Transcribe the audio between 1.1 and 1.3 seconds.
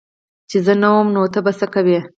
نو